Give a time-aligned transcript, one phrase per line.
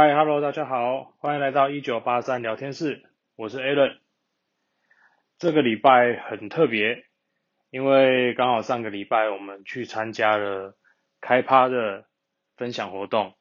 [0.00, 3.02] 嗨，Hello，大家好，欢迎来到一九八三聊天室，
[3.34, 3.98] 我是 Alan。
[5.40, 7.02] 这个礼拜很特别，
[7.70, 10.76] 因为刚好上个礼拜我们去参加了
[11.20, 12.04] 开趴的
[12.56, 13.34] 分享活动。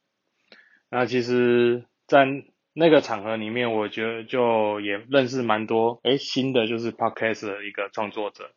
[0.90, 2.26] 那其实，在
[2.74, 8.50] 那个场合里面，我觉得就也认识蛮多诶新的就是 Podcast 的一个创作者，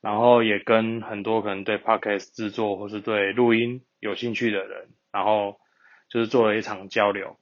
[0.00, 5.60] 然后也跟很多可能对 Podcast 制作或是对录音有兴趣的人，然后。
[6.08, 7.36] 就是做了一场交流，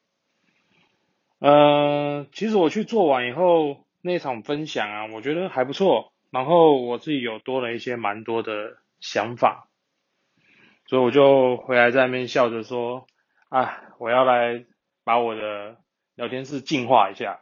[1.39, 9.69] 呃，其实我去做完以后，那场分享啊，我觉得还不错，然后我自己有多了一些蛮多的想法，
[10.87, 13.07] 所以我就回来在那边笑着说，
[13.49, 14.65] 啊，我要来
[15.05, 15.77] 把我的
[16.15, 17.41] 聊天室净化一下。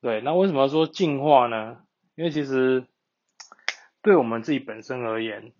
[0.00, 1.82] 对，那为什么要说净化呢？
[2.14, 2.86] 因为其实
[4.02, 5.52] 对我们自己本身而言，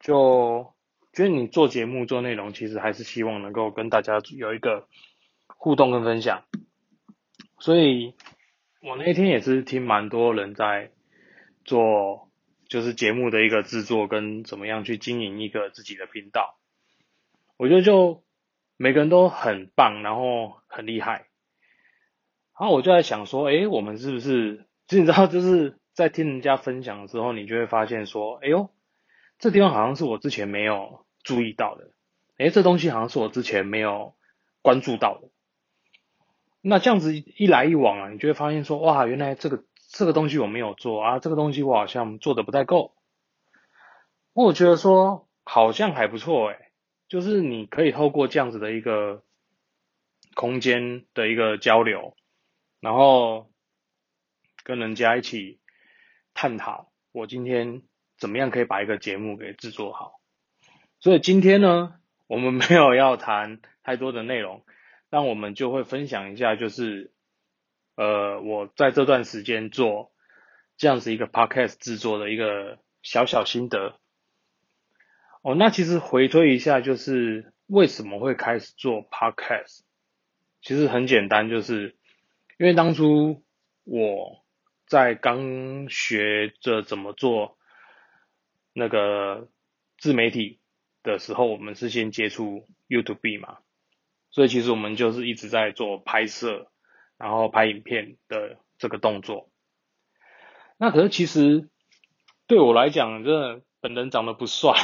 [0.00, 0.74] 就
[1.12, 4.88] 觉得你做节目做内容，其实还是希望能够跟大家有一个
[5.46, 6.44] 互动跟分享。
[7.58, 8.14] 所以
[8.80, 10.90] 我那天也是听蛮多人在
[11.64, 12.30] 做，
[12.66, 16.56] 就是节目的一个制作跟怎么样去经营一个自己的频道。
[17.58, 18.24] 我觉得就
[18.78, 21.26] 每个人都很棒，然后很厉害。
[22.58, 24.64] 然后我就在想说，哎，我们是不是？
[24.86, 28.70] 其 实你知道，就是在听人家分享的时候，你就会发现说，哎呦。
[29.42, 31.90] 这地方好像是我之前没有注意到的，
[32.38, 34.14] 诶，这东西好像是我之前没有
[34.62, 35.30] 关注到的。
[36.60, 42.94] 那这样子一来一往啊，你就会发现说，哇，原来这个这个东西我没有做啊，这个东西我好像做的不太够。
[44.32, 46.70] 我觉得说好像还不错诶，
[47.08, 49.24] 就是你可以透过这样子的一个
[50.34, 52.16] 空间的一个交流，
[52.78, 53.50] 然后
[54.62, 55.58] 跟人家一起
[56.32, 57.82] 探讨我今天。
[58.22, 60.20] 怎么样可以把一个节目给制作好？
[61.00, 61.96] 所以今天呢，
[62.28, 64.62] 我们没有要谈太多的内容，
[65.10, 67.10] 但我们就会分享一下，就是
[67.96, 70.12] 呃，我在这段时间做
[70.76, 73.98] 这样子一个 podcast 制作的一个小小心得。
[75.42, 79.80] 哦，那其实回推一下，就是为什么会开始做 podcast？
[80.60, 81.96] 其实很简单，就是
[82.56, 83.42] 因为当初
[83.82, 84.44] 我
[84.86, 87.58] 在刚学着怎么做。
[88.72, 89.48] 那个
[89.98, 90.60] 自媒体
[91.02, 93.58] 的时候，我们是先接触 YouTube 嘛，
[94.30, 96.70] 所以其实我们就是一直在做拍摄，
[97.18, 99.50] 然后拍影片的这个动作。
[100.78, 101.68] 那可是其实
[102.46, 104.74] 对我来讲，真的本人长得不帅，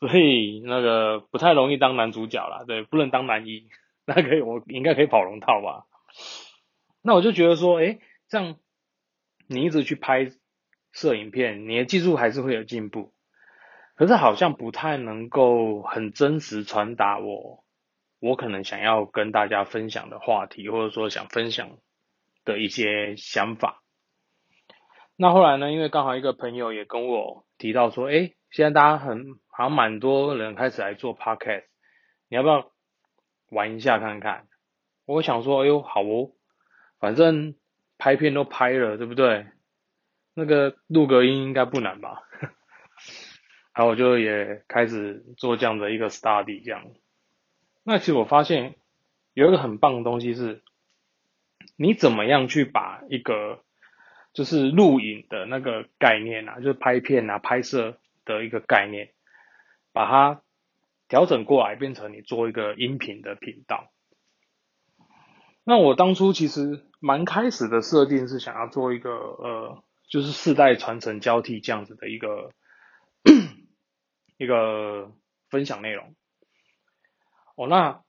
[0.00, 3.68] 所以那个不太容易当男主角啦，对，不能当男一，
[4.04, 5.86] 那可以我应该可以跑龙套吧？
[7.00, 7.98] 那我就觉得说，哎，
[8.28, 8.58] 这样
[9.46, 10.30] 你一直去拍
[10.92, 13.13] 摄影片，你的技术还是会有进步。
[13.96, 17.64] 可是好像不太能够很真实传达我
[18.20, 21.78] 我可能想要跟大家分享的话题，或者说想分享
[22.44, 23.82] 的一些想法。
[25.16, 25.70] 那后来呢？
[25.70, 31.64] 因为刚好一个朋友也跟我提到说，哎，现在大家很好像蛮多人开始来做 podcast，
[32.28, 32.72] 你要不要
[33.50, 34.48] 玩一下看看？
[35.06, 36.32] 我想说，哎呦，好哦，
[36.98, 37.54] 反正
[37.96, 39.46] 拍片都拍了，对不对？
[40.34, 42.22] 那个录个音应该不难吧？
[43.74, 46.84] 然后我就也开始做这样的一个 study，这样。
[47.82, 48.76] 那其实我发现
[49.32, 50.62] 有一个很棒的东西是，
[51.76, 53.64] 你怎么样去把一个
[54.32, 59.10] 就是录影的那个概念啊，就是拍片啊、拍摄的一个概念，
[59.92, 60.42] 把它
[61.08, 63.90] 调整过来，变成你做一个音频的频道。
[65.64, 72.52] 那我当初其实蛮开始的设定是想要做一个呃，就是世代传承交替这样子的一个。
[74.36, 75.12] 一个
[75.48, 76.14] 分享内容
[77.56, 78.02] 哦，那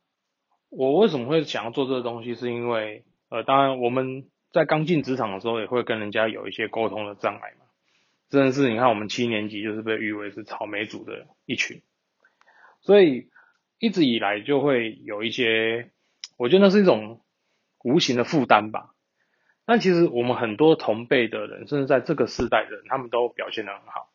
[0.69, 2.35] 我为什么会想要做这个东西？
[2.35, 7.65] 是因为呃，当然我们在刚进职场的时候，也会跟人家有一些沟通的障碍嘛。
[8.29, 11.83] 真的是，你看我们七年级就是被誉为是草莓组的一群，
[12.81, 13.29] 所以
[13.77, 15.91] 一直以来就会有一些，
[16.37, 17.21] 我觉得那是一种
[17.83, 18.95] 无形的负担吧。
[19.65, 24.09] 但其实我们很多同辈的人，甚至在这个世代的人，他们都表现的很好。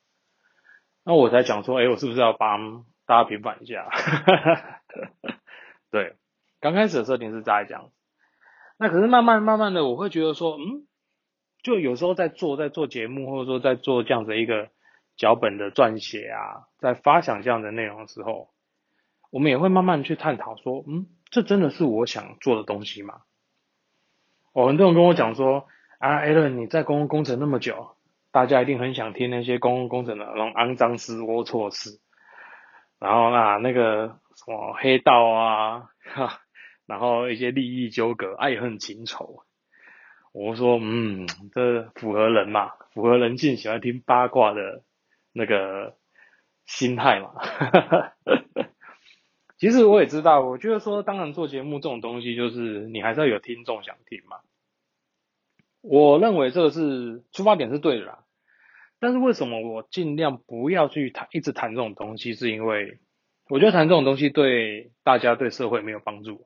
[1.10, 3.90] 那我才讲说，哎，我是不是要帮大家平反一下？
[5.90, 6.14] 对，
[6.60, 7.90] 刚开始的设定是这样。
[8.78, 10.86] 那可是慢慢慢慢的，我会觉得说，嗯，
[11.64, 14.68] 就有时候在做在做节目，或者说在做这样子一个
[15.16, 18.50] 脚本的撰写啊，在发想这样的内容的时候，
[19.32, 23.22] 我们也会慢慢去探讨说，嗯，这真的是我想做的东西吗？
[24.52, 25.66] 哦，很多人跟我讲说，
[25.98, 27.96] 啊，艾伦，你在公共工程那么久。
[28.32, 31.98] 大家一定很想听那些公工程的那种肮脏事、龌龊事，
[32.98, 36.40] 然后那那个什么黑道啊，哈，
[36.86, 39.42] 然后一些利益纠葛、爱恨情仇。
[40.32, 44.84] 我说，嗯，这符合人嘛，符合人性喜欢听八卦的
[45.32, 45.96] 那个
[46.66, 47.32] 心态嘛。
[49.58, 54.36] 其实我也知道，我觉得说，当然做节目这种东西，就是你还是要有听众想听嘛。
[55.80, 58.24] 我认为这个是出发点是对的啦。
[58.98, 62.98] 但是为什么我尽量不要去谈，一直谈这种东西，是因为
[63.48, 66.44] 我觉得谈这种东西对大家、对社会没有帮助。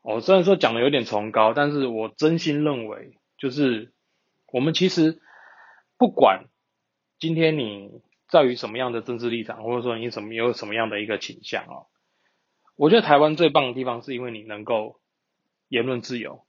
[0.00, 3.92] 哦，虽然说讲的有点崇高，但是我真心认为，就是
[4.50, 5.20] 我们其实
[5.98, 6.46] 不管
[7.18, 11.88] 今天你在于什么样的政治立场，或者说你什么有什么样的一个倾向哦，
[12.74, 14.98] 我觉得台湾最棒的地方是因为你能够
[15.68, 16.46] 言论自由，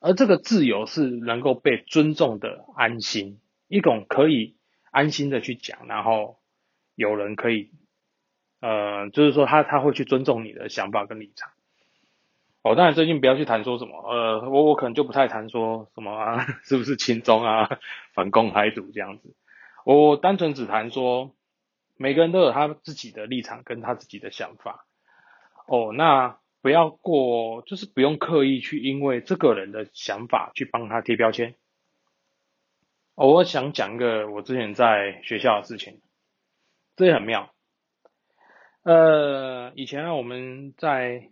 [0.00, 4.56] 而这个自由是能够被尊重的安心，一种可以
[4.90, 6.38] 安心的去讲，然后
[6.94, 7.70] 有人可以，
[8.60, 11.50] 呃，就是说他他会去尊重你的想法跟立场。
[12.62, 17.78] 哦，当然最近不要去谈说什么，呃，我我可能就不太谈说什么啊， 是不是亲中啊，
[18.12, 19.36] 反共台独这样子，
[19.84, 21.32] 我单纯只谈说，
[21.96, 24.84] 每个人都有他自己的立场跟他自己的想法，
[25.68, 31.54] 哦，那不要过，就是不用刻意去因为这个人的想法去帮他贴标签。
[33.14, 36.00] 哦，我想讲一个我之前在学校的事情，
[36.96, 37.54] 这也很妙，
[38.82, 41.30] 呃，以前啊我们在。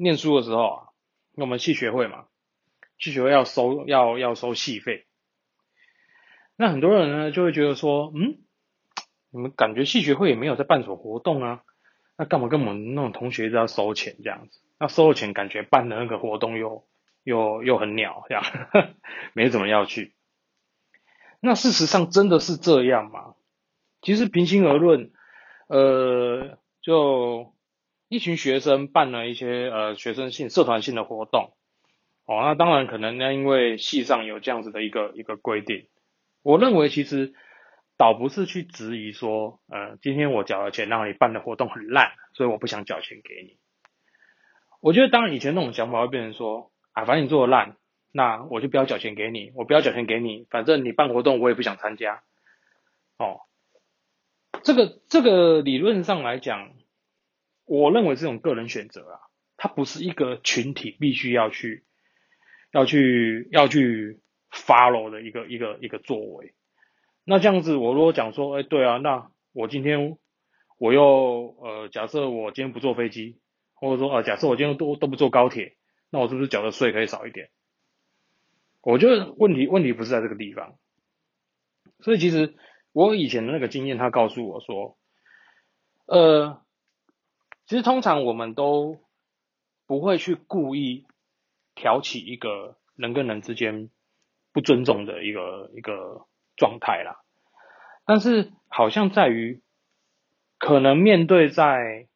[0.00, 0.88] 念书的时候啊，
[1.34, 2.26] 我们系学会嘛，
[3.00, 5.06] 系学会要收要要收系费。
[6.54, 8.38] 那很多人呢就会觉得说，嗯，
[9.32, 11.64] 你们感觉系学会也没有在办什么活动啊，
[12.18, 14.60] 那干嘛跟我们那种同学要收钱这样子？
[14.78, 16.84] 那收了钱感觉办的那个活动又
[17.24, 18.44] 又又很鸟这样，
[19.32, 20.12] 没怎么要去。
[21.40, 23.36] 那事实上真的是这样吗？
[24.02, 25.12] 其实平心而论，
[25.68, 27.54] 呃，就。
[28.10, 31.52] 一群学生办了一些呃学生性社团性的活动，
[32.24, 35.88] 哦，那当然可能呢，因为系上有这样子的一个一个规定，
[36.42, 37.34] 我认为其实
[37.98, 43.58] 倒不是去质疑说，呃，今天我缴了钱让你办的活动很烂，所以我不想缴钱给你。
[44.80, 47.76] 我觉得当然以前那种想法会变成说，啊，反正你做的烂，
[48.12, 52.22] 那我就不要缴钱给你，我不要缴钱给你，反正你办活动我也不想参加，
[53.18, 53.40] 哦，
[54.62, 56.72] 这个这个理论上来讲。
[57.70, 59.20] 我认为这种个人选择啊，
[59.58, 61.84] 它不是一个群体必须要去
[62.72, 64.20] 要去要去
[64.50, 66.54] follow 的一个一个一个作为。
[67.28, 70.16] 那这样子，我如果讲说，哎，对啊，那我今天
[70.78, 73.38] 我又呃，假设我今天不坐飞机，
[73.74, 75.76] 或者说呃，假设我今天都都不坐高铁，
[76.10, 77.50] 那我是不是缴的税可以少一点？
[78.80, 80.78] 我觉得问题问题不是在这个地方。
[82.00, 82.56] 所以其实
[82.92, 84.96] 我以前的那个经验，他告诉我说，
[86.06, 86.62] 呃。
[87.66, 88.98] 其实通常我们都
[89.86, 91.04] 不会去故意
[91.74, 93.90] 挑起一个人跟人之间
[94.54, 96.26] 不尊重的一个一个
[96.58, 97.22] 状态啦。
[98.04, 99.62] 但是好像在于
[100.58, 102.08] 可能面对在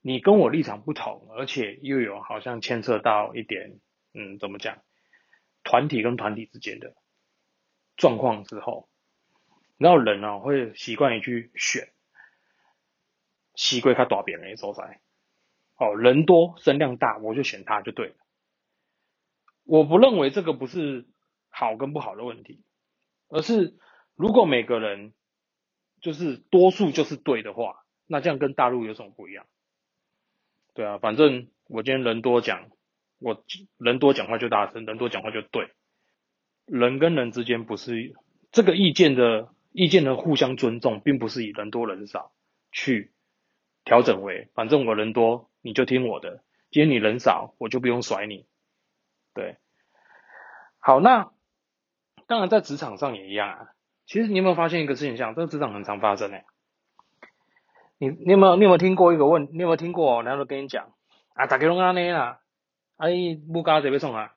[0.00, 3.78] 你跟我立场不同，而且又有好像牵涉到一点
[4.12, 4.78] 嗯怎么讲
[5.62, 6.94] 团体跟团体之间的
[7.96, 8.88] 状况之后，
[9.76, 11.92] 然后人呢会习惯于去选。
[13.60, 15.00] 西归他大扁的所在，
[15.78, 18.14] 哦，人多声量大，我就选他就对了。
[19.64, 21.08] 我不认为这个不是
[21.48, 22.62] 好跟不好的问题，
[23.28, 23.76] 而是
[24.14, 25.12] 如果每个人
[26.00, 29.46] 就是多数就是对的话，那这样跟大陆有什么不一样？
[30.74, 32.70] 对啊，反正我今天人多讲，
[33.18, 33.44] 我
[33.76, 35.70] 人多讲话就大声，人多讲话就对。
[36.66, 38.14] 人跟人之间不是
[38.52, 42.32] 这个意见的意见的互相尊重，并不是以人多人少
[42.72, 43.12] 去。
[43.84, 46.44] 调整为，反正我人多，你就听我的。
[46.70, 48.44] 今天你人少，我就不用甩你。
[49.32, 49.56] 对，
[50.78, 51.32] 好，那
[52.28, 53.68] 当然在职场上也一样啊。
[54.06, 55.34] 其实你有没有发现一个现象？
[55.34, 56.44] 这个职场很常发生诶。
[57.98, 59.48] 你你有没有你有没有听过一个问？
[59.50, 60.22] 你有没有听过？
[60.22, 60.94] 然后跟你讲
[61.34, 62.40] 啊，大家拢安尼啦，
[62.96, 64.34] 阿姨不加这边送啊，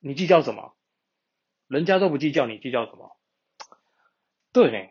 [0.00, 0.74] 你计较什么？
[1.68, 3.16] 人家都不计较，你计较什么？
[4.52, 4.88] 对呢。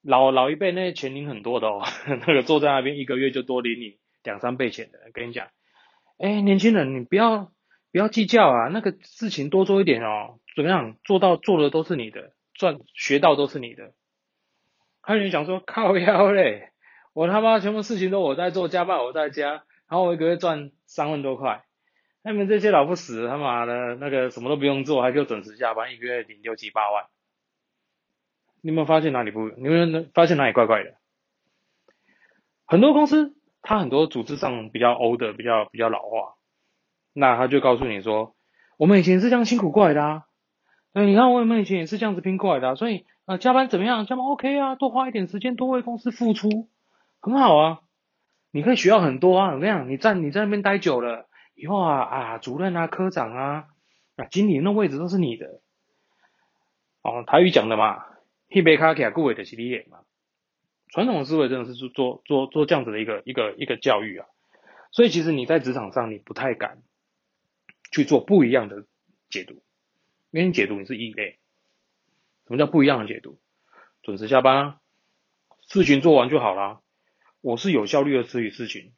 [0.00, 1.82] 老老一辈那些钱领很多的哦，
[2.26, 5.48] 那个坐在那边一个月就多领你两三倍钱的，跟你讲，
[6.18, 7.52] 哎，年轻人你不要
[7.90, 13.92] 不要计较啊，那个事情多做一点哦，怎么样做到做的都是你的，赚学到都是你的。
[15.00, 16.72] 还有人讲说靠腰嘞，
[17.12, 19.50] 我他妈全部事情都我在做，加班我在家，
[19.88, 21.62] 然后我一个月赚三万多块，
[22.24, 27.04] 他们这些老不死他妈的那个什么都不用做，还就准时下班，一个月领六七八万。
[28.60, 29.48] 你有没有发现哪里不？
[29.50, 30.96] 你有没有发现哪里怪怪的？
[32.66, 36.34] 很多公司他很多组织上比较 old 的，比较比较老化，
[37.12, 38.34] 那他就告诉你说，
[38.76, 40.24] 我们以前是这样辛苦过来的啊，
[40.92, 44.06] 对，你看我们以前也是这样子拼过来的，所以呃加班怎么样？
[44.06, 46.68] 加班 OK 啊，多花一点时间，多为公司付出，
[47.20, 47.80] 很好啊，
[48.50, 49.88] 你可以学到很多啊，怎么样？
[49.88, 53.64] 你在你在那边待久了以后啊啊，主任啊、科长啊、
[54.16, 55.60] 啊经理那位置都是你的，
[57.02, 58.04] 哦，台语讲的嘛，
[58.48, 59.98] 一杯咖啡，顾伟的是你嘛。
[60.90, 64.26] 传统思维真的是做做做做这样子的一个一个一个教育啊，
[64.90, 66.78] 所以其实你在职场上你不太敢
[67.92, 68.86] 去做不一样的
[69.28, 69.62] 解读，
[70.38, 71.40] 因为你解读你是异类。
[72.46, 73.40] 什么叫不一样的解读？
[74.02, 74.80] 准时下班啊，
[75.66, 76.80] 事情做完就好啦。
[77.40, 78.92] 我是有效率的处理事情，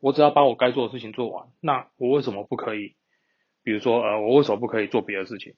[0.00, 2.96] 我只要把我该做的事情做完，那我为什么不可以？
[3.62, 5.56] 比如说呃，我为什么不可以做别的事情？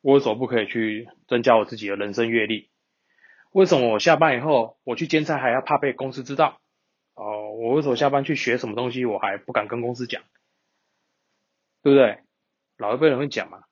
[0.00, 2.70] 我为什么不可以去增加我自己的人生阅历？
[3.52, 6.58] 为什么我下班以后我去兼差还要怕被公司知道？
[7.12, 10.22] 哦，我为什么下班去学什么东西我还不敢跟公司讲？
[11.82, 12.20] 对不对？
[12.78, 13.64] 老一辈人会讲嘛？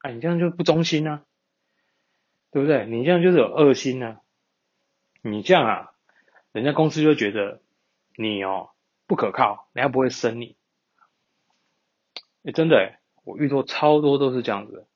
[0.00, 1.24] 哎，你这样就不忠心啊，
[2.50, 2.86] 对不对？
[2.86, 4.20] 你这样就是有恶心啊，
[5.22, 5.92] 你这样啊，
[6.52, 7.62] 人家公司就觉得
[8.16, 8.70] 你哦
[9.06, 10.56] 不可靠，人家不会升你。
[12.44, 14.86] 哎，真的，我遇到超多都是这样子。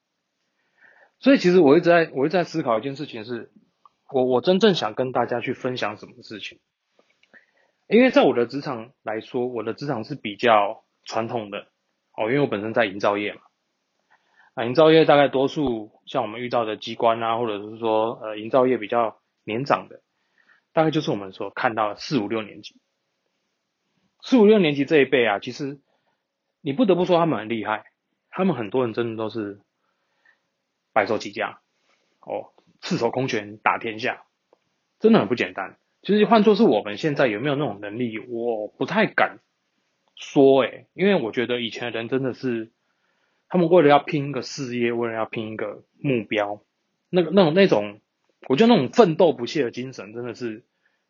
[1.18, 3.52] 所以其实我一直在我一直在思考一件事情是。
[4.10, 6.60] 我我真正想跟大家去分享什么事情？
[7.88, 11.66] 因为在我的职场来说，我的职场是比较传统的
[12.12, 13.40] 哦，因为我本身在营造业嘛，
[14.54, 20.00] 啊，营造业大概多数像我们遇到的机关啊，或者是说呃营造业比较年长的，
[20.72, 22.80] 大概就是我们所看到的四五六年级，
[24.22, 25.80] 四五六年级这一辈啊，其实
[26.60, 27.84] 你不得不说他们很厉害，
[28.30, 29.60] 他们很多人真的都是
[30.92, 31.60] 白手起家
[32.20, 32.50] 哦。
[32.80, 34.24] 赤手空拳打天下，
[35.00, 35.78] 真的很不简单。
[36.02, 39.38] 其实换作是我们现在有没有那种能力，我不太敢
[40.16, 42.72] 说诶，因为我觉得以前的人真的是，
[43.54, 46.60] 他们为了要拼一个事业，为了要拼一个目标，
[47.08, 48.00] 那个那种那种，
[48.48, 50.64] 我觉得那种奋斗不懈的精神，真的是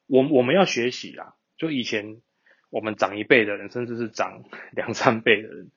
[0.07, 1.37] 我我们要学习啦。
[1.57, 2.21] 就以前
[2.69, 5.71] 我们长一辈的人，甚至是长两三辈的人，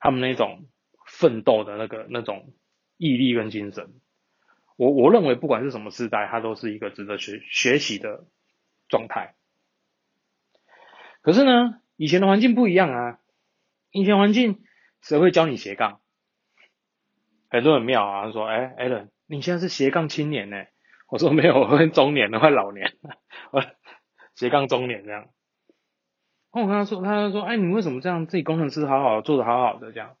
[0.00, 0.66] 他们那种
[1.06, 2.52] 奋斗的那个那种
[2.96, 3.88] 毅力跟精神。
[4.74, 8.24] 我我认为不管是什么时代，它都是一个值得学学习的
[8.88, 9.36] 状态。
[11.22, 13.20] 可是呢，以前的环境不一样啊。
[13.92, 14.64] 以前环境
[15.00, 16.00] 谁会教你斜杠？
[17.50, 20.64] 很多很妙啊，他说：“哎，Allen，你现在是斜杠青年呢？”
[21.08, 23.16] 我说：“没有，我中年了，快老年了，
[23.50, 23.64] 我
[24.34, 25.22] 斜杠中年这样。”
[26.52, 28.26] 然后我跟他说：“他就说，哎，你为什么这样？
[28.26, 30.16] 自己工程师好好做的好好的这样，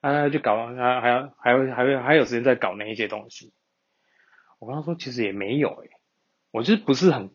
[0.00, 3.52] 啊，就搞还还要还会还会还有时间在搞那一些东西。”
[4.58, 5.90] 我跟他说，其实也没有诶，
[6.50, 7.30] 我就不是很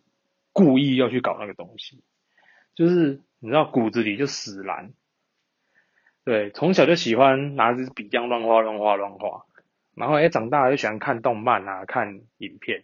[0.52, 2.04] 故意要去搞那个东西，
[2.76, 4.94] 就是你知道骨子里就死蓝，
[6.26, 9.46] 对，从小就喜欢拿支笔这样乱画乱画乱画，
[9.94, 12.84] 然后诶长大就喜欢看动漫啊，看影片，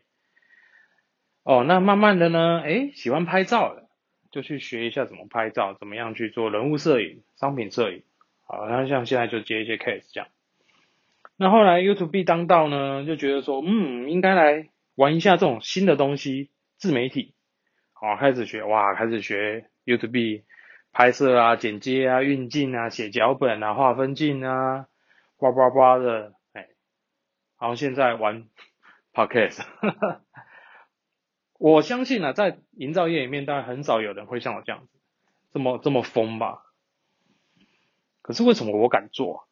[1.44, 3.90] 哦，那慢慢的呢，诶喜欢拍照了，
[4.30, 8.04] 就去学一下怎么拍照，怎么样去做人物摄影、商品摄影，
[8.46, 10.30] 好，像像现在就接一些 case 这样。
[11.36, 17.34] 那后来 YouTube 当道呢，就觉得说，嗯，应该来玩一下这种新的东西，自媒体，
[17.94, 20.44] 好，开始学，哇，开始学 YouTube
[20.92, 24.88] 拍摄啊、剪接啊、运镜啊、写脚本啊、画分镜啊，
[25.38, 26.70] 呱呱呱的，哎，
[27.60, 28.48] 然后现在玩
[29.14, 29.66] Podcast，
[31.58, 35.00] 我相信啊，在营造业里面，当然很少有人会像我这样子，
[35.54, 36.64] 这么这么疯吧。
[38.22, 39.48] 可是为什么我敢做？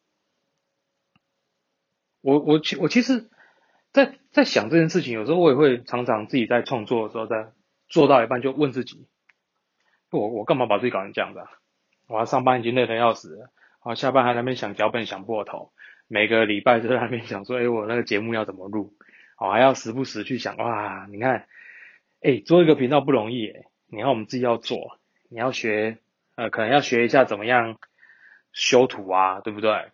[2.20, 3.30] 我我其我其实，
[3.92, 7.52] 在在想这件事情，有时候我也会常常自己在创作的时候，在
[7.88, 9.08] 做到一半就问自己，
[10.10, 11.50] 我我干嘛把自己搞成这样子啊？
[12.08, 13.50] 我要上班已经累得要死了，
[13.80, 15.72] 啊下班还在那边想脚本想破头，
[16.08, 18.92] 每个礼拜都在那边想说，哎我那个节目要怎么录，
[19.38, 21.46] 哦还要时不时去想，哇你看，
[22.22, 24.98] 哎做一个频道不容易哎，你看我们自己要做，
[25.28, 25.98] 你要学
[26.34, 27.78] 呃可能要学一下怎么样
[28.52, 29.90] 修图啊，对不对？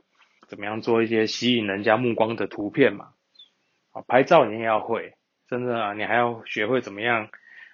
[0.48, 3.08] 怎么样做一些吸引人家目光的图片嘛？
[3.92, 5.14] 啊，拍照你也要会，
[5.48, 7.28] 真的啊，你还要学会怎么样，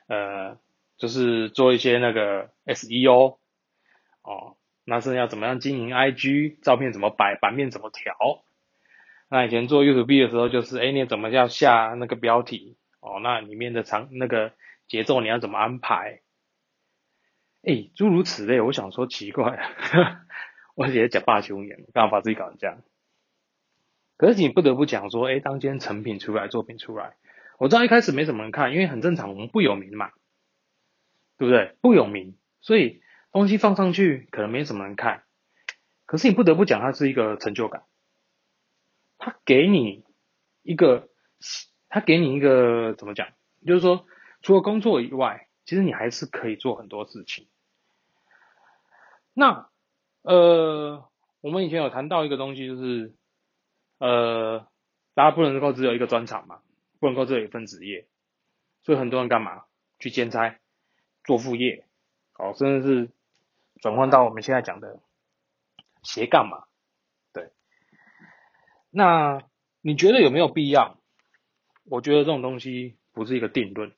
[0.06, 0.56] 呃，
[0.96, 3.38] 就是做一些那个 SEO，
[4.22, 8.42] 哦，那是要怎么样经营 IG，照片怎么摆，版面怎么调？
[9.28, 12.76] 那以前做 YouTube 的时候，就是哎，你怎么要下那个标题？
[13.00, 14.52] 哦，那里面的长那个
[14.86, 16.20] 节奏你要怎么安排？
[17.62, 19.58] 哎，诸如此类，我想说奇怪。
[20.74, 22.78] 我也讲霸雄言，干嘛把自己搞成这样？
[24.16, 27.14] 可是你不得不讲说，哎，当今天成品出来，作品出来，
[27.58, 30.12] 我知道一开始没什么人看，因为很正常，我们不有名嘛，
[31.38, 31.76] 对不对？
[31.80, 35.24] 不有名，所以东西放上去可能没什么人看，
[36.06, 37.84] 可是你不得不讲，它是一个成就感。
[39.18, 40.04] 它给你
[40.62, 41.08] 一个，
[41.88, 43.28] 它给你一个怎么讲？
[43.66, 44.06] 就是说，
[44.40, 47.48] 除了工作以外，其实你还是可以做很多事情。
[49.32, 49.70] 那
[50.22, 51.08] 呃，
[51.40, 53.14] 我们以前有谈到一个东西，就是
[53.98, 54.66] 呃，
[55.14, 56.60] 大家不能够只有一个专长嘛，
[56.98, 58.08] 不能够只有一份职业，
[58.82, 59.62] 所以很多人干嘛
[60.00, 60.58] 去兼差、
[61.24, 61.84] 做副业，
[62.38, 63.10] 哦，甚至是
[63.80, 65.00] 转换到我们现在讲的
[66.02, 66.64] 斜杠嘛。
[67.32, 67.50] 对
[68.90, 69.42] 那
[69.80, 70.98] 你觉得有没有必要？
[71.84, 73.90] 我觉得这种东西不是一个定论。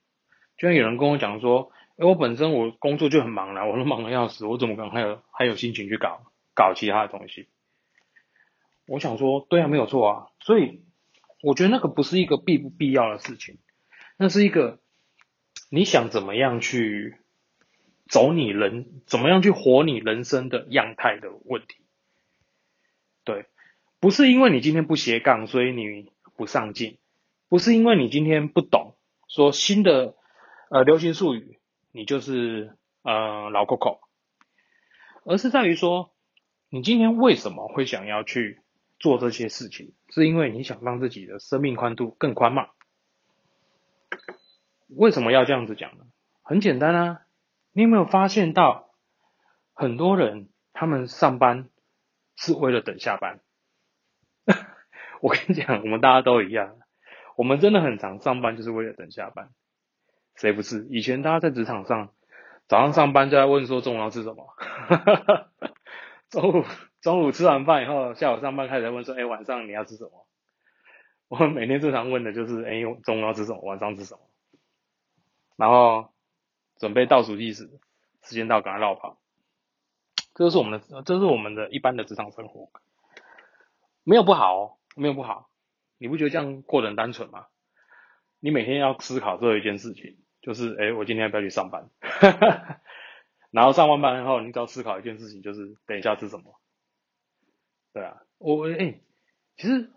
[0.56, 7.48] 就像有人跟我讲说，哎，我本身我工作就很忙了，我都忙的要死，我怎么可能还有还有心情去搞搞其他的东西？
[8.86, 10.26] 我想说，对啊，没有错啊。
[10.40, 10.84] 所以
[11.42, 13.58] 我觉得那个不是一个必不必要的事情，
[14.16, 14.80] 那是一个
[15.70, 17.16] 你想怎么样去
[18.08, 21.76] 走你人，怎么样去活你人生的样态的问题。
[23.24, 23.46] 对。
[24.00, 26.98] 不是因为你今天不斜杠，所以你不上进；
[27.48, 28.96] 不是因为你今天不懂
[29.28, 30.14] 说新的
[30.68, 31.58] 呃流行术语，
[31.90, 34.00] 你就是呃老 Coco，
[35.24, 36.12] 而是在于说
[36.68, 38.60] 你今天为什么会想要去
[38.98, 39.94] 做这些事情？
[40.10, 42.66] 是因为你想让自己的生命宽度更宽吗？
[44.96, 46.04] 为什么要这样子讲呢？
[46.42, 47.22] 很简单啊，
[47.72, 48.90] 你有没有发现到
[49.72, 51.70] 很多人他们上班
[52.36, 53.40] 是为了等下班？
[55.22, 56.76] 我跟你讲，我们大家都一样，
[57.36, 59.50] 我们真的很常上班就是为了等下班，
[60.36, 60.86] 谁不是？
[60.90, 62.10] 以前大家在职场上，
[62.68, 64.54] 早上上班就在问说中午要吃什么，
[66.28, 66.64] 中午
[67.00, 70.26] 中午吃完饭以后，下午上班开始问说，哎，晚上你要吃什么？
[71.28, 73.60] 我们每天最常问的就是，哎，中午要吃什么？
[73.62, 74.20] 晚上吃什么？
[75.56, 76.12] 然后
[76.76, 77.70] 准备倒数计时，
[78.22, 79.18] 时间到赶快绕跑，
[80.34, 82.70] 这是我们的，这是我们的一般的职场生活，
[84.02, 84.76] 没有不好哦。
[84.96, 85.50] 没有不好，
[85.98, 87.46] 你不觉得这样过得很单纯吗？
[88.38, 91.90] 你每天要思考做一件事情，就是哎，我今天要不要去上班？
[93.50, 96.60] 然后上完班后，你只要思考一件事情，就是等一下吃什么？
[97.92, 99.00] 对啊，我哎，
[99.56, 99.90] 其实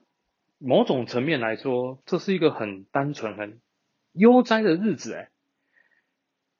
[0.57, 3.61] 某种层面来说，这是一个很单纯、很
[4.13, 5.29] 悠哉的日子哎。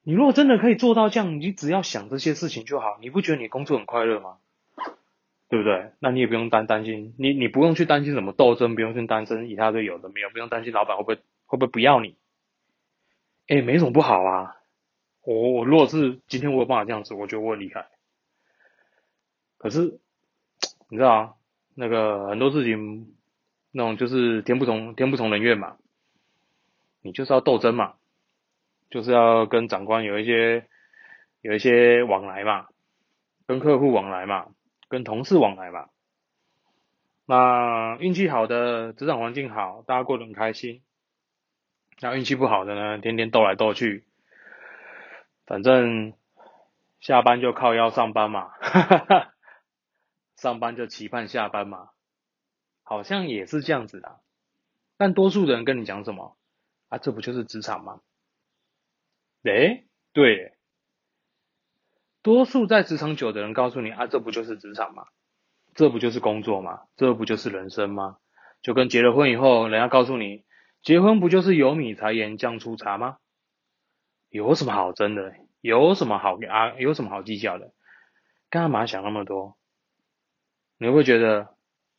[0.08, 4.38] 你如果真的可以做到这样，你只要想这些事情就好，你不觉得你工作很快乐吗？
[5.50, 5.92] 对不对？
[6.00, 11.16] 那你也不用担担心，你你不用去担心什么斗争，不用去担心以他队有的没有，不用担心老板会不会
[11.46, 12.16] 会不会不要你。
[13.50, 14.56] 哎，没什么不好啊。
[15.24, 17.90] 我我如果是今天我有办法这样子，我觉得我很厉害。
[19.58, 20.00] 可是
[20.88, 21.34] 你知道啊，
[21.76, 23.14] 那个很多事情，
[23.72, 25.76] 那种就是天不从天不从人愿嘛，
[27.02, 27.96] 你就是要斗争嘛，
[28.90, 30.68] 就是要跟长官有一些
[31.42, 32.68] 有一些往来嘛，
[33.46, 34.50] 跟客户往来嘛。
[34.90, 35.90] 跟同事往来嘛，
[37.26, 40.82] 那运气好的职场环境好，大家过得很开心。
[42.00, 44.08] 那运气不好的呢，天天斗来斗去，
[45.46, 46.14] 反正
[47.02, 48.52] 下班就靠腰上班嘛，
[50.38, 51.90] 上班就期盼下班嘛，
[52.82, 54.22] 好像也是这样子的。
[54.96, 56.38] 但多数的人跟你讲什么
[56.88, 56.98] 啊？
[56.98, 58.00] 这不就是职场吗？
[59.44, 60.54] 诶，对。
[62.22, 65.06] 多数在职场久的人告诉你啊，这不就是职场吗？
[65.76, 66.82] 这不就是工作吗？
[66.98, 68.18] 这不就是人生吗？
[68.62, 70.44] 就跟结了婚以后，人家告诉你，
[70.82, 73.18] 结婚不就是有米才盐酱醋茶吗？
[74.30, 75.36] 有什么好争的？
[75.62, 76.74] 有什么好啊？
[76.80, 77.74] 有什么好计较的？
[78.50, 79.58] 干嘛想那么多？
[80.78, 81.56] 你会觉得，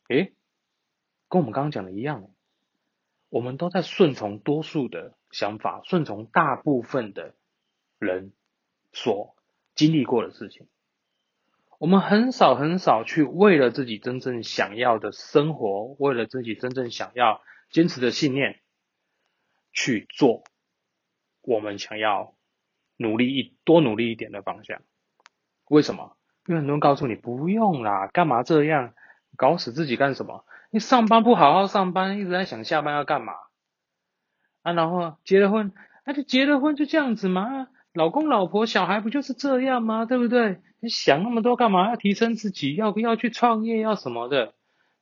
[0.09, 0.33] 诶，
[1.27, 2.27] 跟我们刚刚讲的一样，
[3.29, 7.33] 我们都在顺从多数的想法，顺从大部分的
[7.97, 8.33] 人
[8.91, 9.35] 所。
[9.75, 10.67] 经历过的事情，
[11.77, 18.59] 我们很少很少去为了自己真正想要的生活，为了自己真正想要坚持的信念
[19.71, 20.43] 去做
[21.41, 22.35] 我们想要
[22.97, 24.81] 努力一多努力一点的方向。
[25.69, 26.17] 为什么？
[26.45, 28.93] 因为很多人告诉你不用啦，干嘛这样
[29.37, 30.43] 搞死自己干什么？
[30.71, 33.33] 你上班不好好上班，一直在想下班要干嘛
[34.61, 34.73] 啊？
[34.73, 35.71] 然后结了婚，
[36.05, 37.67] 那就结了婚就这样子嘛。
[37.93, 40.05] 老公、老婆、小孩不就是这样吗？
[40.05, 40.61] 对不对？
[40.79, 41.89] 你想那么多干嘛？
[41.89, 44.53] 要提升自己，要不要去创业，要什么的？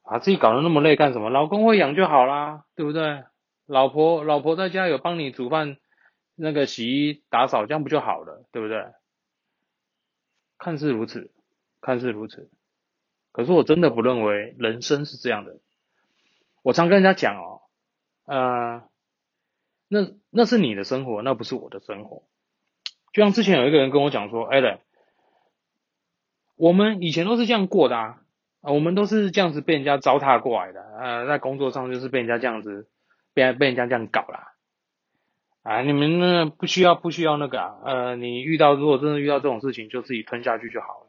[0.03, 1.29] 把自己搞得那么累干什么？
[1.29, 3.25] 老公会养就好啦，对不对？
[3.65, 5.77] 老婆、老婆在家有帮你煮饭、
[6.35, 8.45] 那个洗衣、打扫，这样不就好了？
[8.51, 8.85] 对不对？
[10.57, 11.29] 看似如此，
[11.81, 12.49] 看似如此，
[13.31, 15.57] 可是我真的不认为人生是这样的。
[16.63, 17.61] 我常跟人家讲哦，
[18.25, 18.83] 呃，
[19.87, 22.23] 那那是你的生活，那不是我的生活。
[23.13, 24.79] 就像之前有一个人跟我讲说，艾伦，
[26.55, 28.19] 我们以前都是这样过的啊，
[28.61, 32.87] 我们都是这样子被人家糟蹋过来的，呃，在工作上就是被人家这样子，
[33.33, 34.53] 被被人家这样搞啦。
[35.63, 41.07] 啊，你们呢不需要不需要那个啊，呃，你遇到如果真的遇到这种事情，就自己吞下去就好了，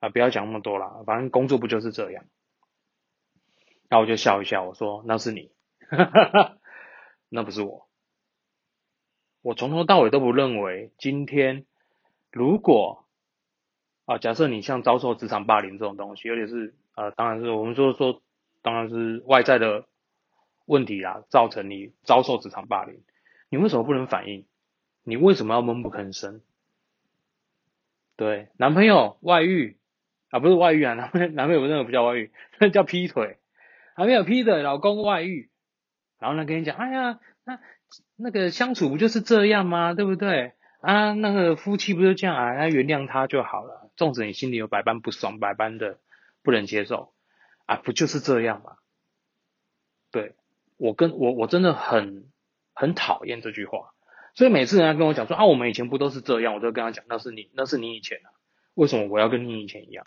[0.00, 2.24] 啊，不要讲那么多了，反正工作不就是这样。
[3.88, 5.50] 然后我就笑一笑，我说那是你，
[5.90, 6.56] 哈哈哈
[7.30, 7.87] 那不是我。
[9.42, 11.64] 我从头到尾都不认为今天
[12.32, 13.04] 如果
[14.04, 18.22] 啊，假设你像遭受职场霸凌这种东西，尤其是呃，当然是我们说说，
[18.62, 19.84] 当然是外在的
[20.64, 23.02] 问题啦，造成你遭受职场霸凌。
[23.50, 24.46] 你为什么不能反应？
[25.04, 26.40] 你为什么要闷不吭声？
[28.16, 29.76] 对，男朋友外遇
[30.30, 33.38] 啊，不是外遇啊，男朋友男朋友那个不叫外遇，那叫劈腿，
[33.94, 35.50] 还没有劈腿，老公外遇，
[36.18, 37.60] 然后呢跟你讲，哎呀，那
[38.16, 39.94] 那个相处不就是这样吗？
[39.94, 40.52] 对不对？
[40.80, 42.52] 啊，那个夫妻不就这样啊？
[42.54, 45.98] 那原谅他就好了，纵使你心里有百般不爽，百般的
[46.42, 47.12] 不能接受，
[47.66, 48.76] 啊，不就是这样吗？
[50.10, 50.34] 对
[50.76, 52.26] 我跟我我真的很。
[52.80, 53.92] 很讨厌这句话，
[54.36, 58.30] 所以每次人家跟我讲说啊，我们以前不都是这样，我都跟他讲，那是你，那是你以前啊，
[58.74, 60.06] 为什么我要跟你以前一样？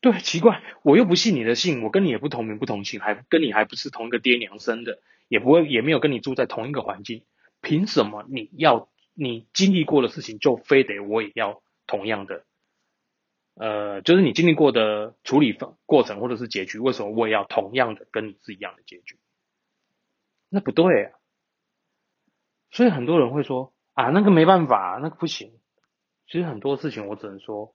[0.00, 7.24] 对，奇怪，我又不信你的姓，我跟你也不同名不同姓，还跟你还不是同一个爹娘生的，也不会也没有跟你住在同一个环境，
[7.60, 12.44] 凭什么你要你经历过的事情就非得我也要同样的？
[13.54, 19.18] 呃，就是你经历过的处理过程或者是结局，为什么我也要同样的跟你是一样的结局？
[20.50, 21.12] 那不对啊，
[22.70, 25.58] 所以很多人会说啊，那个没办法，那个不行。
[26.26, 27.74] 其实很多事情我只能说，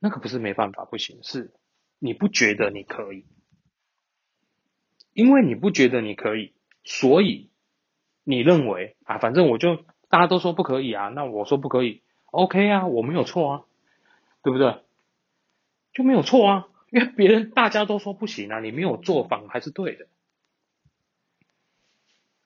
[0.00, 1.54] 那个不是没办法不行，是
[2.00, 3.24] 你不觉得你可以，
[5.12, 7.50] 因为你不觉得你可以，所以
[8.24, 13.64] 你认为啊，反正我就大家都说不可以啊，那我说不可以，OK 啊，我没有错啊，
[14.42, 14.82] 对不对？
[15.92, 20.06] 就没有错啊，因为别人大家都说不行啊，你没有做反还是对的。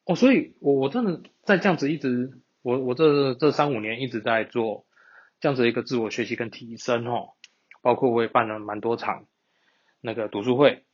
[0.04, 4.86] 哦，所以，我我真的在这样子一直，我我这这三五年一直在做
[5.40, 7.34] 这样子一个自我学习跟提升哦，
[7.82, 9.26] 包括我也办了蛮多场
[10.00, 10.84] 那个读书会，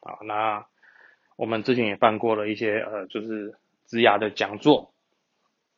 [0.00, 0.66] 啊，那
[1.38, 3.54] 我们之前也办过了一些呃，就是
[3.86, 4.92] 职涯的讲座，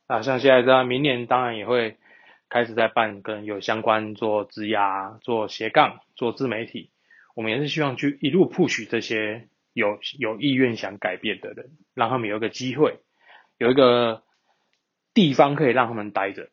[0.08, 1.98] 啊，像现在这样明年当然也会
[2.48, 6.90] 开始在办跟有相关做职涯、做斜杠、做自媒体，
[7.36, 9.46] 我们也是希望去一路 push 这些。
[9.72, 12.98] 有有意愿想改变的人，让他们有一个机会，
[13.56, 14.24] 有一个
[15.14, 16.48] 地方可以让他们待着。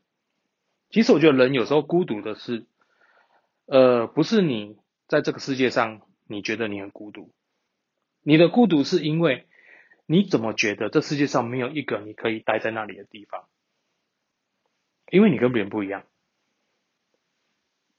[0.92, 2.68] 其实我觉得人有时候孤独的是，
[3.66, 7.32] 呃，不是你在这个世界上你觉得你很孤独，
[8.22, 9.48] 你的孤独是因为
[10.06, 13.48] 你怎么觉得这世界上没有一个你可以待在那里的地方，
[15.10, 16.04] 因为你跟别人不一样。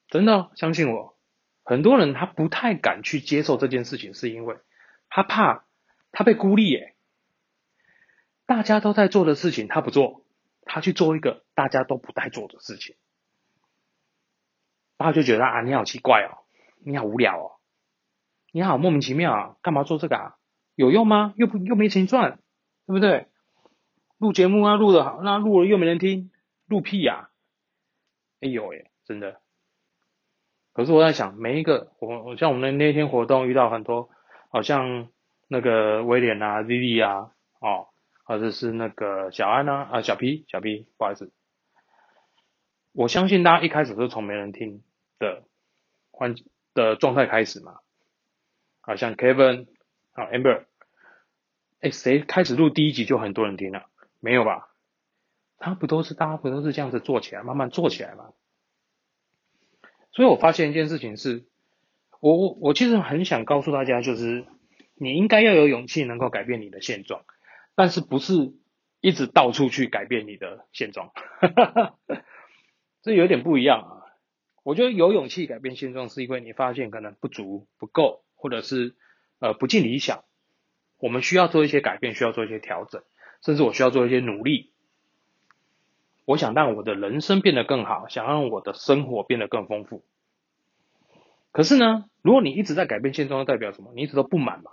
[0.08, 1.16] 真的，相信我，
[1.64, 4.56] 很多人他不太敢去接受这件事情，是因为。
[5.10, 5.64] 他怕
[6.12, 6.94] 他被孤立耶，
[8.44, 10.22] 大家都在做的事情他不做，
[10.62, 12.96] 他去做一个大家都不带做的事情，
[14.98, 16.44] 然后就觉得啊你好奇怪哦，
[16.84, 17.57] 你好无聊哦，
[18.52, 20.36] 你好莫名其妙啊，干嘛做这个啊？
[20.74, 21.34] 有用吗？
[21.36, 22.38] 又不又没钱赚，
[22.86, 23.26] 对不对？
[24.18, 26.30] 录节目啊录的好，那录了又没人听，
[26.66, 27.30] 录屁呀！
[28.40, 29.40] 哎呦哎，真的。
[30.72, 34.10] 可是我在想，每一个我我像我们那天活动遇到很多。
[34.50, 35.10] 好像
[35.46, 37.88] 那个威廉啊、Lily 啊，哦，
[38.24, 41.30] 或者是那个小安啊、啊小 P、小 P，不好意思，
[42.92, 44.82] 我相信大家一开始是从没人听
[45.18, 45.42] 的
[46.10, 46.34] 环
[46.72, 47.80] 的状态开始嘛，
[48.88, 49.66] 好像 Kevin
[50.12, 50.64] 啊 Amber，
[51.80, 53.84] 哎，谁开始录第一集就很多人听了？
[54.18, 54.70] 没有吧？
[55.58, 58.30] 他不都是大家不都是这样子做起来，慢慢做起来嘛？
[60.10, 61.44] 所以我发现一件事情是。
[62.20, 64.46] 我我我其实很想告诉大家，就是
[64.94, 67.24] 你应该要有勇气，能够改变你的现状，
[67.76, 68.54] 但是不是
[69.00, 71.12] 一直到处去改变你的现状，
[73.02, 74.02] 这有点不一样啊。
[74.64, 78.96] 我觉得有勇气改变现状，是因为你发现可能不足、不够，或者是
[79.40, 80.24] 呃不尽理想，
[80.98, 83.02] 我们需要做一些改变，需要做一些调整，
[83.44, 84.72] 甚至我需要做一些努力。
[86.24, 90.04] 我想让我的人生变得更好，想让我的生活变得更丰富。
[91.52, 93.92] 可是呢，如果你一直在改变现状，代表什么？
[93.94, 94.70] 你一直都不满嘛？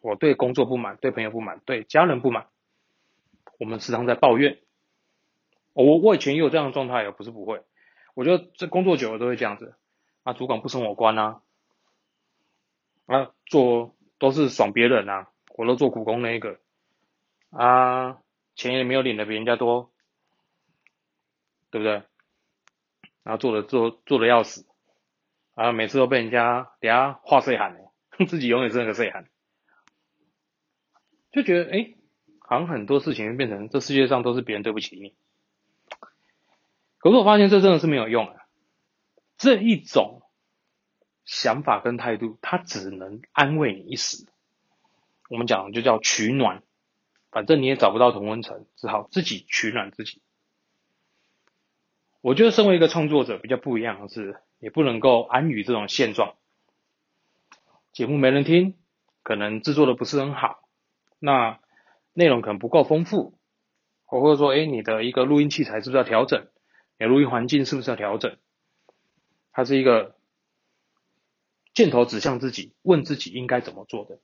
[0.00, 2.46] 我对工作不满，对朋友不满，对家人不满。
[3.58, 4.58] 我们时常在抱怨。
[5.72, 7.62] 我我以前也有这样的状态，也不是不会。
[8.14, 9.74] 我觉得这工作久了都会这样子。
[10.24, 11.42] 啊，主管不升我官啊，
[13.10, 16.60] 啊，做都是爽别人啊，我都做苦工那一个，
[17.50, 18.20] 啊，
[18.54, 19.90] 钱也没有领的比人家多，
[21.70, 22.04] 对不对？
[23.24, 24.64] 然后做的做做的要死。
[25.56, 27.76] 啊，每次都被人家等下话碎喊
[28.28, 29.28] 自己永远是那个碎喊，
[31.32, 31.94] 就觉得哎，
[32.38, 35.16] 好像很多事情变成这世界上都是别人对不起你。
[36.98, 38.46] 可是我发现这真的是没有用啊，
[39.36, 40.22] 这一种
[41.30, 44.26] 想法跟态度，它只能安慰你一时。
[45.28, 46.64] 我们讲就叫取暖，
[47.30, 50.20] 反正你也找不到同温层，只好自己取暖自己。
[52.20, 56.34] 我觉得身为一个创作者比较不一样的是，也不能够安于这种现状。
[57.92, 58.74] 节目没人听，
[59.22, 60.68] 可能制作的不是很好，
[61.20, 61.60] 那
[62.12, 63.38] 内容可能不够丰富，
[64.04, 66.48] 或者说，哎，你的一个录音器材是不是要调整？
[66.98, 68.36] 你的录音环境是不是要调整？
[69.52, 70.16] 它是一个
[71.74, 74.20] 箭头指向自己，问自己应该怎么做的，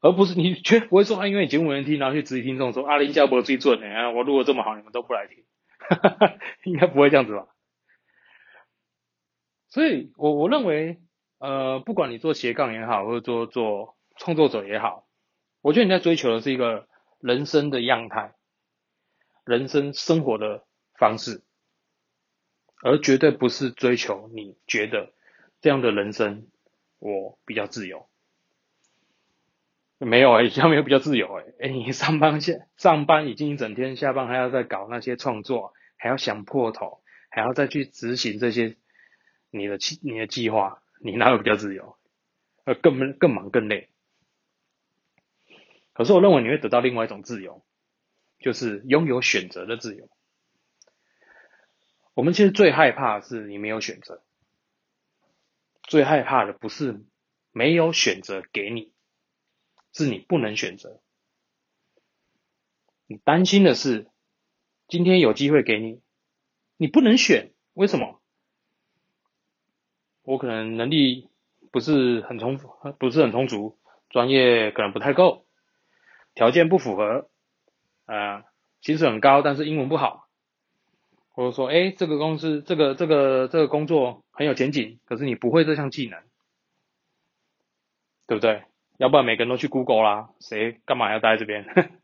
[0.00, 5.44] 而不是你绝不会说啊，因为你节目没人听，然后去质疑听众说啊，林家博最准的啊，我录的这么好，你们都不来听。
[5.78, 7.46] 哈哈哈，应该不会这样子吧？
[9.68, 11.00] 所以，我我认为，
[11.38, 15.06] 呃，不管你做斜杠也好，或者做做创作者也好，
[15.60, 16.88] 我觉得你在追求的是一个
[17.20, 18.34] 人生的样态，
[19.44, 20.64] 人生生活的
[20.98, 21.44] 方式，
[22.82, 25.12] 而绝对不是追求你觉得
[25.60, 26.46] 这样的人生
[26.98, 28.08] 我比较自由。
[29.98, 38.76] 没有哎，像没有比较自由哎，哎，你上班下上班已经一整天，下班还要再搞那些创作，还要想破头，还要再去执行这些
[39.50, 41.96] 你的计你的计划，你哪有比较自由？
[42.64, 43.88] 呃，更更忙更累。
[45.94, 47.64] 可是我认为你会得到另外一种自由，
[48.38, 50.10] 就是拥有选择的自由。
[52.12, 54.22] 我们其实最害怕的是你没有选择，
[55.86, 57.04] 最害怕的不是
[57.52, 58.92] 没有选择给你。
[59.92, 61.00] 是你不能选择，
[63.06, 64.10] 你担心的是
[64.88, 66.02] 今天有机会给你，
[66.76, 68.20] 你不能选，为什么？
[70.20, 71.30] 我可能能力
[71.72, 72.58] 不是很充，
[72.98, 73.78] 不是很充足，
[74.10, 75.46] 专业可能不太够，
[76.34, 77.30] 条件不符合，
[78.04, 78.44] 啊，
[78.82, 80.25] 薪水很高，但是英文不好，
[81.36, 86.18] 或者说，哎，这个公司这个这个这个工作很有前景，可是你不会这项技能，
[88.26, 88.64] 对不对？
[88.96, 91.66] 要不然每个人都去 Google 啦，谁干嘛要待在这边？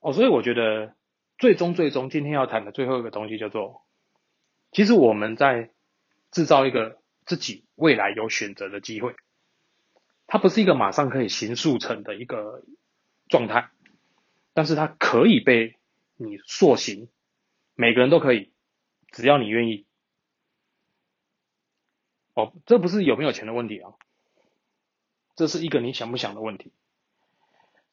[0.00, 0.94] 哦，所以我觉得
[1.38, 3.80] 最终最终今天要谈的最后一个东西叫做，
[4.70, 5.70] 其实我们在
[6.30, 9.14] 制造一个自己未来有选择的机会，
[10.26, 12.62] 它不是一个马上可以形速成的一个
[13.30, 13.70] 状态，
[14.52, 15.76] 但是它可以被
[16.16, 17.08] 你塑形，
[17.80, 18.50] 每个人都可以，
[19.12, 19.86] 只要你愿意。
[22.34, 23.92] 哦，这不是有没有钱的问题啊。
[25.36, 26.72] 这是一个你想不想的问题。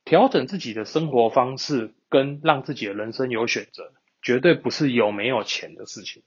[0.04, 3.94] 调整自己的生活方式，跟让自己的人生有选择，
[4.24, 6.24] 绝对不是有没有钱的事情。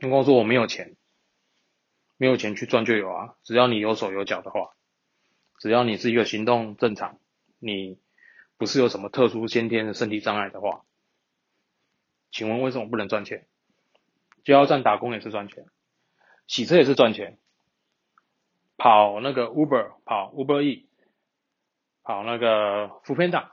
[0.00, 0.96] 你跟我说我没有钱，
[2.16, 3.36] 没有钱去赚就有啊！
[3.44, 4.74] 只要你有手有脚的话，
[5.60, 7.20] 只要你是一个行动正常，
[7.60, 7.96] 你
[8.56, 10.84] 不是有什么特殊先天的身体障碍的话，
[12.34, 13.46] 请问为什么不能赚钱？
[14.42, 15.66] 加油站打工也是赚钱，
[16.48, 17.38] 洗车也是赚钱。
[18.76, 20.88] 跑那个 Uber，跑 Uber E，
[22.02, 23.52] 跑那个 f o o p a n d a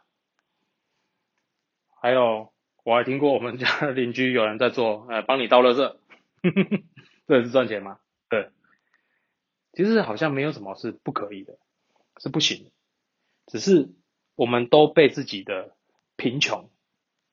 [2.02, 2.52] 还有
[2.84, 5.98] 我还听过我们家邻居有人在做，呃，帮你倒垃圾，
[7.28, 8.00] 这也是赚钱吗？
[8.30, 8.50] 对，
[9.74, 11.60] 其实好像没有什么是不可以的，
[12.18, 12.72] 是不行，
[13.46, 13.92] 只是
[14.34, 15.78] 我们都被自己的
[16.16, 16.72] 贫穷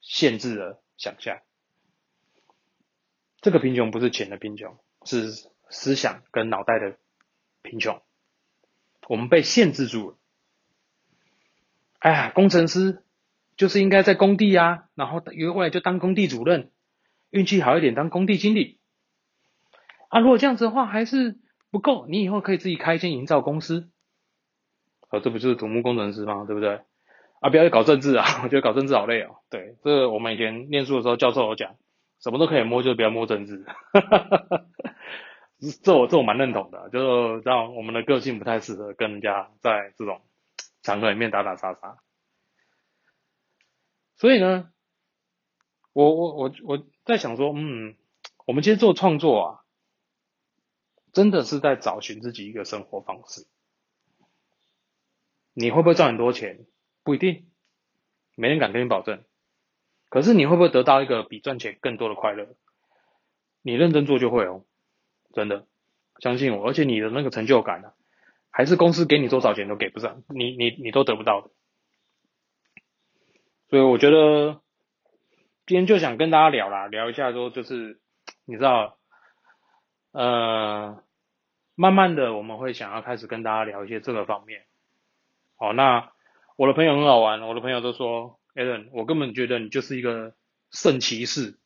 [0.03, 1.39] 限制了想象。
[3.41, 5.33] 这个贫穷不是钱的贫穷，是
[5.71, 6.99] 思想跟脑袋的。
[7.61, 8.01] 贫穷，
[9.09, 10.17] 我们被限制住了。
[11.99, 13.03] 哎呀，工程师
[13.57, 16.71] 就是应该在工地啊，然后约过来就当工地主任，
[17.31, 18.81] 运气好一点当工地经理。
[20.09, 21.39] 啊，如果这样子的话还是
[21.71, 23.91] 不够，你以后可以自己开一间营造公司。
[25.11, 26.45] 哦，这不就是土木工程师吗？
[26.47, 26.81] 对不对？
[27.41, 29.37] 啊，不要去搞政治啊， 我觉得搞政治好累哦。
[29.49, 31.77] 对，这我们以前念书的时候教授有讲，
[32.21, 33.65] 什么都可以摸，就不要摸政治。
[35.83, 37.01] 这我这我蛮认同的，就
[37.37, 40.21] 是让我们的个性不太适合跟人家在这种
[40.83, 41.99] 场合里面打打杀杀。
[44.17, 44.71] 所以呢，
[45.93, 47.97] 我我我我在想说，嗯，
[48.47, 49.61] 我们今天做创作啊，
[51.13, 53.47] 真的是在找寻自己一个生活方式。
[55.55, 56.67] 你会不会赚很多钱？
[57.09, 57.47] 不一定，
[58.37, 59.25] 没人敢跟你保证。
[60.11, 62.49] 可是你会不会得到一个比赚钱更多的快乐？
[63.63, 64.67] 你认真做就会哦。
[65.33, 65.67] 真的，
[66.21, 67.93] 相信我，而且你的那个成就感呢，
[68.51, 71.49] 还是公司给你多少钱都给不上，你你你都得不到的。
[73.71, 74.61] 所以我觉得
[75.65, 78.03] 今天就想跟大家聊啦，聊一下说就是
[78.45, 78.99] 你知道
[80.13, 81.03] 呃，
[81.75, 84.67] 慢慢的我们会想要开始跟大家聊一些这个方面。
[85.57, 86.13] 好，那
[86.59, 90.35] 我的朋友很好玩，我的朋友都说，Allen，我根本觉得你就是一个
[90.73, 91.57] 圣骑士。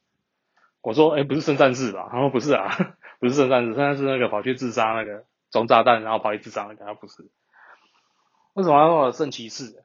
[0.83, 2.11] 我说，哎，不是圣战士吧？
[2.13, 2.69] 他说不是啊，
[3.19, 7.31] 不是圣战士，圣战士那个跑去自杀那个装炸弹，然后跑去自杀那个，他不是。
[8.53, 9.83] 为什么要说圣骑士？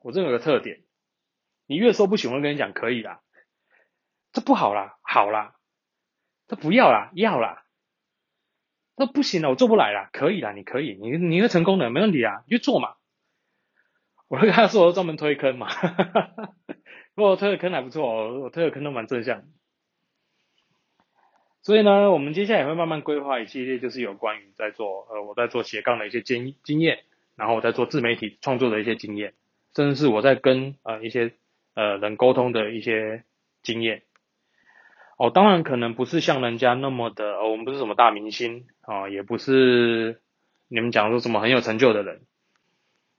[0.00, 0.82] 我这有个特点，
[1.66, 3.22] 你越说不行，我跟你讲可以啦，
[4.32, 5.54] 这不好啦，好啦，
[6.46, 7.64] 这不要啦，要啦，
[8.98, 12.96] 这不行了，我做不来啦，可以啦，你可以，你你会成功的，没问题啊，你就做嘛。
[14.28, 16.54] 我跟他说，我专门推坑嘛，哈哈哈
[17.14, 19.44] 不过推的坑还不错，我推的坑都蛮正向。
[21.62, 27.00] 所以呢，我们接下来也会慢慢规划一系列，就是有关于在做呃我在做斜杠的一些经经验，
[27.36, 29.34] 然后我在做自媒体创作的一些经验，
[29.74, 31.32] 甚至是我在跟呃一些
[31.74, 33.24] 呃人沟通的一些
[33.62, 34.02] 经验。
[35.18, 40.20] 哦，当然可能不是像人家那么的，我们不是什么大明星啊，也不是
[40.68, 42.22] 你们讲说什么很有成就的人。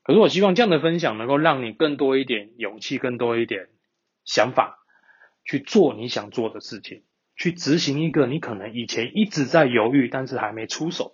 [0.10, 3.70] 可是我希望这样的分享能够让你更多一点勇气，更多一点
[4.26, 4.84] 想法
[5.46, 7.04] 去做你想做的事情。
[7.36, 11.14] 去执行一个你可能以前一直在犹豫，但是还没出手。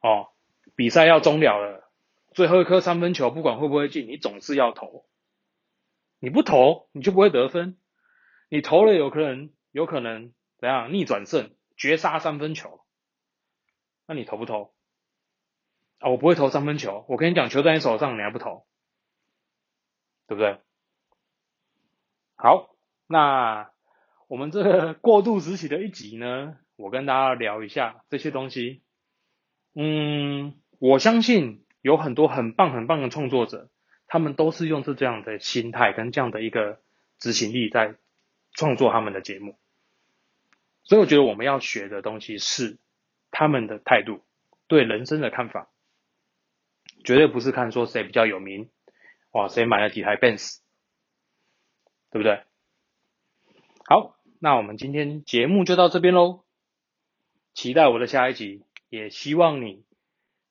[0.00, 0.28] 哦，
[0.76, 1.90] 比赛要终了了，
[2.30, 5.04] 最后一颗三分球不管会不会进，你总是要投。
[6.20, 7.76] 你不投，你就不会得分。
[8.48, 12.82] 你投了，有可能有可能怎样逆转胜，绝杀三分球。
[14.06, 14.72] 那你投不投？
[16.00, 17.06] 啊，我不会投三分球。
[17.08, 18.66] 我跟你讲，球在你手上，你还不投，
[20.26, 20.58] 对不对？
[22.36, 22.74] 好，
[23.06, 23.70] 那。
[24.28, 28.80] 我们这个过渡时期的一集呢，我跟大家聊一下这些东西。
[29.74, 33.68] 嗯，我相信有很多很棒很棒的创作者，
[34.06, 36.80] 他们都是用这这样的心态跟这样的一个
[37.18, 37.96] 执行力在
[38.52, 39.58] 创作他们的节目。
[40.84, 42.78] 所以我觉得我们要学的东西是
[43.32, 44.22] 他们的态度，
[44.68, 45.68] 对人生的看法，
[47.04, 48.70] 绝对不是看说谁比较有名，
[49.32, 50.58] 哇，谁买了几台 Benz，
[52.10, 52.44] 对不对？
[53.86, 54.16] 好。
[54.42, 56.46] 那我们今天节目就到这边喽，
[57.52, 59.84] 期待我的下一集，也希望你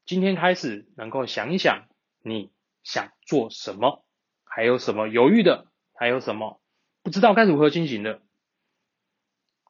[0.05, 1.87] 今天开始能够想一想
[2.21, 2.51] 你
[2.83, 4.05] 想做什么，
[4.43, 6.61] 还有什么犹豫的，还有什么
[7.01, 8.21] 不知道该如何进行的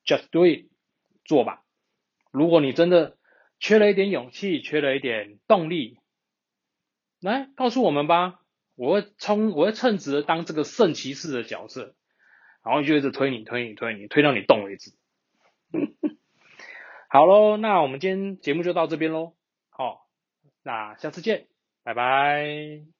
[0.03, 0.67] ，just do it，
[1.23, 1.63] 做吧。
[2.29, 3.17] 如果你真的
[3.57, 5.98] 缺了一点勇气，缺了一点动力，
[7.21, 8.39] 来告诉我们吧，
[8.75, 11.95] 我会充，我会称职的当这个圣骑士的角色。
[12.61, 14.91] 然后就一直推你推你推你推到你动为止。
[17.09, 19.33] 好喽，那我们今天节目就到这边喽。
[19.69, 20.07] 好，
[20.61, 21.47] 那下次见，
[21.83, 22.98] 拜拜。